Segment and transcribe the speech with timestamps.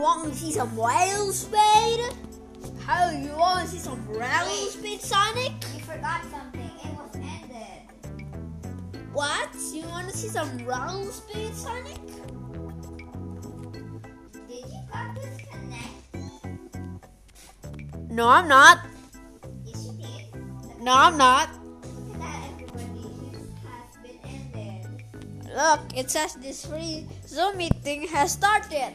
[0.00, 2.14] want to see some rail speed?
[2.86, 4.70] How you want to see some rail Wait.
[4.70, 5.52] speed, Sonic?
[5.74, 6.70] You forgot something.
[6.82, 7.84] It was ended.
[9.12, 9.54] What?
[9.72, 12.00] You want to see some rail speed, Sonic?
[14.48, 16.16] Did you got disconnect?
[18.10, 18.78] No, I'm not.
[19.64, 20.82] Yes, you did.
[20.82, 21.50] No, I'm not.
[21.84, 23.04] Look at that, everybody.
[23.32, 25.04] This has been ended.
[25.54, 28.94] Look, it says this free Zoom meeting has started.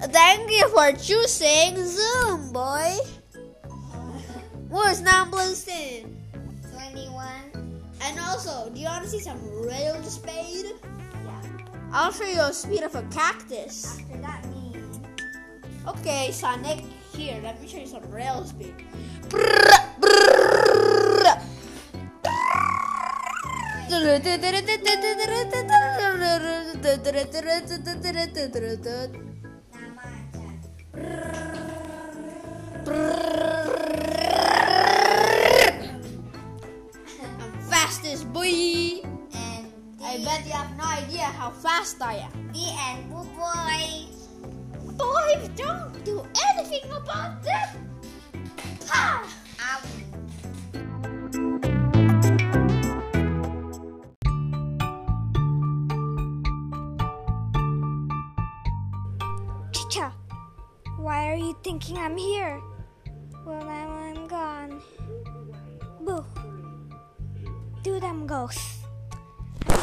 [0.00, 2.96] Thank you for choosing Zoom, boy.
[4.70, 6.16] Where's number 10?
[6.72, 7.28] 21.
[8.00, 10.72] And also, do you want to see some rail speed?
[10.72, 11.42] Yeah.
[11.92, 14.00] I'll show you a speed of a cactus.
[14.00, 15.00] After that means.
[15.86, 18.74] Okay, Sonic, here, let me show you some rail speed.
[40.60, 42.52] Have no idea how fast I am.
[42.52, 44.04] The end, boo boy.
[45.00, 46.20] Boy, don't do
[46.52, 47.76] anything about that.
[48.92, 49.24] Ah!
[49.64, 49.80] Ow.
[59.72, 60.12] Chicha,
[60.98, 62.60] why are you thinking I'm here?
[63.46, 64.82] Well, now I'm gone.
[66.04, 66.22] Boo.
[67.82, 68.79] Do them ghosts.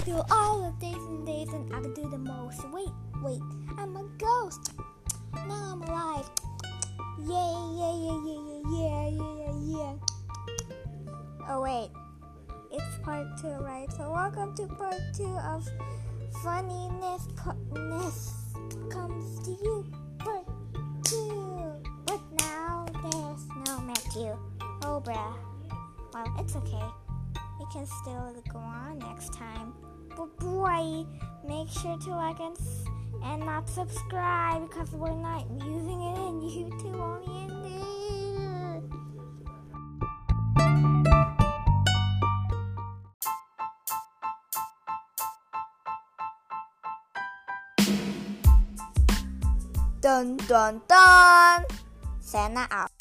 [0.08, 2.64] Do all the days and days and I could do the most.
[2.72, 2.88] Wait,
[3.22, 3.42] wait,
[3.78, 4.72] I'm a ghost.
[5.34, 6.30] Now I'm alive.
[7.20, 8.40] Yeah, yeah, yeah, yeah,
[8.72, 9.94] yeah, yeah, yeah, yeah.
[11.50, 11.90] Oh, wait.
[12.72, 13.92] It's part two, right?
[13.98, 15.68] So, welcome to part two of
[16.42, 18.34] Funniness Putness
[18.90, 19.92] comes to you.
[20.20, 20.48] Part
[21.04, 21.74] two.
[22.06, 24.38] But now there's no Matthew.
[24.84, 25.34] Oh, bruh.
[26.14, 26.86] Well, it's okay.
[27.60, 29.74] We can still go on next time.
[30.18, 31.06] But boy,
[31.48, 32.58] make sure to like and,
[33.24, 37.38] and not subscribe because we're not using it in YouTube, only.
[50.02, 51.66] Dun dun dun.
[52.20, 52.97] Santa out.